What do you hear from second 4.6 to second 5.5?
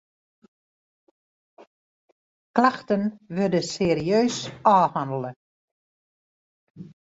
ôfhannele.